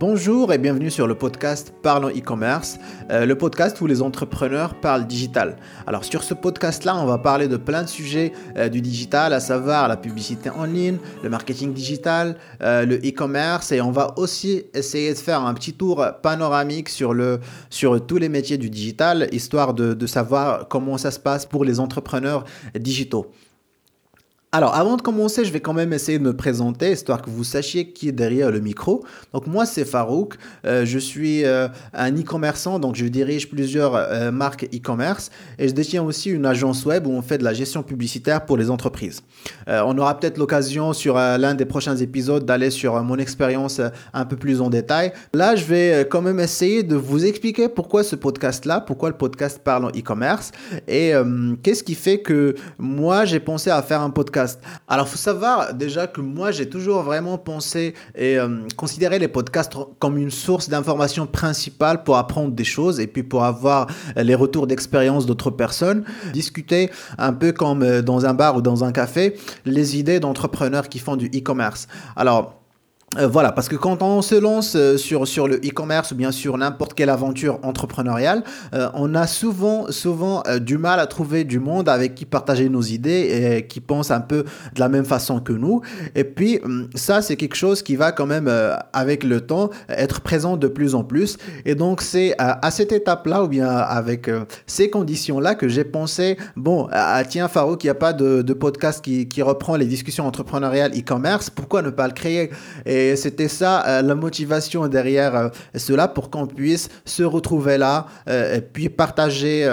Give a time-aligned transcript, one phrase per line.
[0.00, 2.78] Bonjour et bienvenue sur le podcast Parlons e-commerce,
[3.10, 5.58] euh, le podcast où les entrepreneurs parlent digital.
[5.86, 9.40] Alors sur ce podcast-là, on va parler de plein de sujets euh, du digital, à
[9.40, 14.62] savoir la publicité en ligne, le marketing digital, euh, le e-commerce et on va aussi
[14.72, 17.38] essayer de faire un petit tour panoramique sur, le,
[17.68, 21.62] sur tous les métiers du digital, histoire de, de savoir comment ça se passe pour
[21.62, 22.44] les entrepreneurs
[22.74, 23.30] digitaux.
[24.52, 27.44] Alors, avant de commencer, je vais quand même essayer de me présenter, histoire que vous
[27.44, 29.04] sachiez qui est derrière le micro.
[29.32, 30.34] Donc, moi, c'est Farouk.
[30.66, 35.30] Euh, je suis euh, un e-commerçant, donc je dirige plusieurs euh, marques e-commerce.
[35.60, 38.56] Et je détiens aussi une agence web où on fait de la gestion publicitaire pour
[38.56, 39.22] les entreprises.
[39.68, 43.80] on aura peut-être l'occasion sur l'un des prochains épisodes d'aller sur mon expérience
[44.12, 45.12] un peu plus en détail.
[45.32, 49.60] Là, je vais quand même essayer de vous expliquer pourquoi ce podcast-là, pourquoi le podcast
[49.62, 50.50] parle en e-commerce
[50.88, 51.12] et
[51.62, 54.39] qu'est-ce qui fait que moi, j'ai pensé à faire un podcast
[54.88, 59.28] alors, il faut savoir déjà que moi, j'ai toujours vraiment pensé et euh, considéré les
[59.28, 64.34] podcasts comme une source d'information principale pour apprendre des choses et puis pour avoir les
[64.34, 66.04] retours d'expérience d'autres personnes.
[66.32, 70.88] Discuter un peu comme euh, dans un bar ou dans un café, les idées d'entrepreneurs
[70.88, 71.88] qui font du e-commerce.
[72.16, 72.59] Alors,
[73.18, 76.30] euh, voilà, parce que quand on se lance euh, sur, sur le e-commerce ou bien
[76.30, 81.58] sur n'importe quelle aventure entrepreneuriale, euh, on a souvent, souvent du mal à trouver du
[81.58, 84.44] monde avec qui partager nos idées et qui pense un peu
[84.74, 85.80] de la même façon que nous.
[86.14, 88.48] Et puis, hum, ça, c'est quelque chose qui va quand même,
[88.92, 91.36] avec le temps, être présent de plus en plus.
[91.64, 94.30] Et donc, c'est à, cette étape-là ou bien avec
[94.66, 98.52] ces conditions-là que j'ai pensé, bon, ah, tiens, Farouk, il n'y a pas de, de
[98.52, 102.50] podcast qui, qui, reprend les discussions entrepreneuriales e-commerce, pourquoi ne pas le créer?
[102.86, 108.06] Et c'était ça euh, la motivation derrière euh, cela pour qu'on puisse se retrouver là
[108.28, 109.68] euh, et puis partager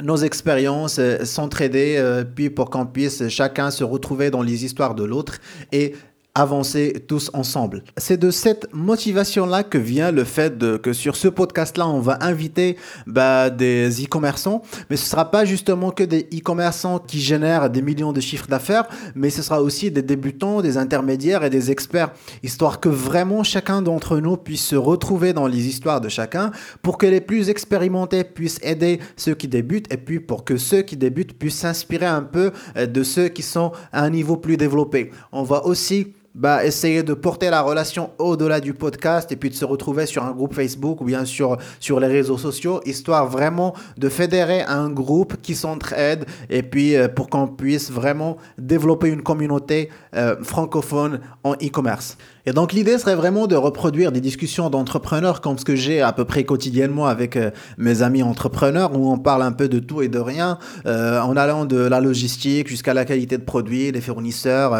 [0.00, 5.38] nos expériences, s'entraider, puis pour qu'on puisse chacun se retrouver dans les histoires de l'autre
[5.72, 5.94] et
[6.38, 7.82] avancer tous ensemble.
[7.96, 12.76] C'est de cette motivation-là que vient le fait que sur ce podcast-là, on va inviter
[13.06, 18.12] bah, des e-commerçants, mais ce sera pas justement que des e-commerçants qui génèrent des millions
[18.12, 22.12] de chiffres d'affaires, mais ce sera aussi des débutants, des intermédiaires et des experts,
[22.42, 26.52] histoire que vraiment chacun d'entre nous puisse se retrouver dans les histoires de chacun,
[26.82, 30.82] pour que les plus expérimentés puissent aider ceux qui débutent, et puis pour que ceux
[30.82, 34.56] qui débutent puissent s'inspirer un peu euh, de ceux qui sont à un niveau plus
[34.56, 35.10] développé.
[35.32, 39.56] On va aussi bah, essayer de porter la relation au-delà du podcast et puis de
[39.56, 43.74] se retrouver sur un groupe Facebook ou bien sur, sur les réseaux sociaux, histoire vraiment
[43.96, 49.22] de fédérer un groupe qui s'entraide et puis euh, pour qu'on puisse vraiment développer une
[49.22, 52.16] communauté euh, francophone en e-commerce.
[52.46, 56.12] Et donc l'idée serait vraiment de reproduire des discussions d'entrepreneurs comme ce que j'ai à
[56.12, 60.02] peu près quotidiennement avec euh, mes amis entrepreneurs où on parle un peu de tout
[60.02, 64.74] et de rien en allant de la logistique jusqu'à la qualité de produits, les fournisseurs,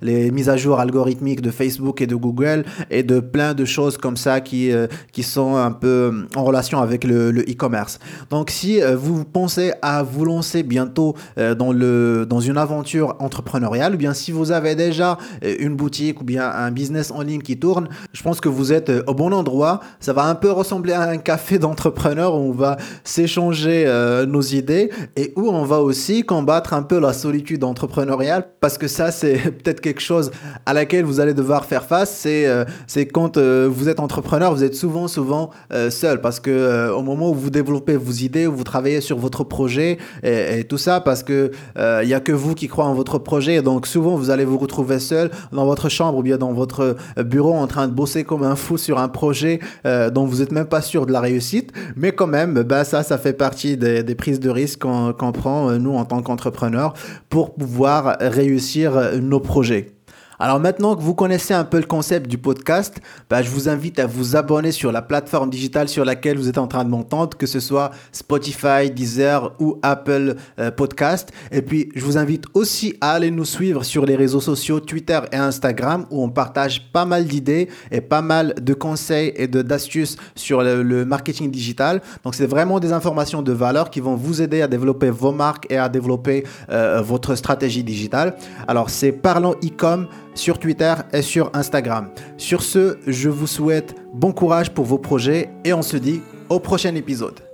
[0.00, 3.64] les mises à jour algorithmiques rythmique de Facebook et de Google et de plein de
[3.64, 7.98] choses comme ça qui, euh, qui sont un peu euh, en relation avec le e-commerce.
[8.30, 13.94] Donc si euh, vous pensez à vous lancer bientôt dans, le, dans une aventure entrepreneuriale,
[13.94, 17.58] ou bien si vous avez déjà une boutique ou bien un business en ligne qui
[17.58, 19.80] tourne, je pense que vous êtes au bon endroit.
[20.00, 23.86] Ça va un peu ressembler à un café d'entrepreneur où on va s'échanger
[24.28, 28.88] nos idées et où on va aussi combattre un peu la solitude entrepreneuriale parce que
[28.88, 30.30] ça c'est peut-être quelque chose
[30.66, 32.64] à laquelle vous allez devoir faire face, c'est euh,
[33.12, 36.20] quand euh, vous êtes entrepreneur, vous êtes souvent souvent euh, seul.
[36.20, 39.98] Parce que au moment où vous développez vos idées, où vous travaillez sur votre projet
[40.22, 43.62] et, tout ça, parce que il y a que vous qui croyez en votre projet,
[43.62, 47.54] donc souvent vous allez vous retrouver seul dans votre chambre ou bien dans votre bureau
[47.54, 50.82] en train de bosser comme un fou sur un projet dont vous n'êtes même pas
[50.82, 54.40] sûr de la réussite, mais quand même, bah ça, ça fait partie des, des prises
[54.40, 56.94] de risque qu'on prend nous en tant qu'entrepreneurs
[57.28, 60.01] pour pouvoir réussir nos projets.
[60.38, 63.98] Alors maintenant que vous connaissez un peu le concept du podcast, bah, je vous invite
[63.98, 67.36] à vous abonner sur la plateforme digitale sur laquelle vous êtes en train de m'entendre,
[67.36, 71.32] que ce soit Spotify, Deezer ou Apple euh, Podcast.
[71.50, 75.20] Et puis, je vous invite aussi à aller nous suivre sur les réseaux sociaux Twitter
[75.32, 80.16] et Instagram où on partage pas mal d'idées et pas mal de conseils et d'astuces
[80.34, 82.00] sur le, marketing digital.
[82.24, 85.66] Donc, c'est vraiment des informations de valeur qui vont vous aider à développer vos marques
[85.70, 88.34] et à développer euh, votre stratégie digitale.
[88.66, 92.10] Alors, c'est Parlons e-com sur Twitter et sur Instagram.
[92.36, 96.60] Sur ce, je vous souhaite bon courage pour vos projets et on se dit au
[96.60, 97.51] prochain épisode.